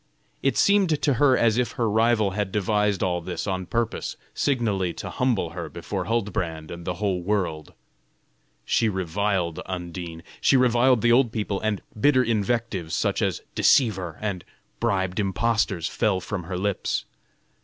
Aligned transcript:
It 0.41 0.57
seemed 0.57 0.99
to 0.99 1.13
her 1.13 1.37
as 1.37 1.59
if 1.59 1.73
her 1.73 1.87
rival 1.87 2.31
had 2.31 2.51
devised 2.51 3.03
all 3.03 3.21
this 3.21 3.45
on 3.45 3.67
purpose 3.67 4.15
signally 4.33 4.93
to 4.93 5.11
humble 5.11 5.51
her 5.51 5.69
before 5.69 6.05
Huldbrand 6.05 6.71
and 6.71 6.85
the 6.85 6.95
whole 6.95 7.21
world. 7.21 7.73
She 8.65 8.89
reviled 8.89 9.59
Undine, 9.67 10.23
she 10.41 10.57
reviled 10.57 11.03
the 11.03 11.11
old 11.11 11.31
people, 11.31 11.61
and 11.61 11.83
bitter 11.95 12.23
invectives, 12.23 12.95
such 12.95 13.21
as 13.21 13.43
"deceiver" 13.53 14.17
and 14.21 14.43
"bribed 14.79 15.19
impostors," 15.19 15.87
fell 15.87 16.19
from 16.19 16.45
her 16.45 16.57
lips. 16.57 17.05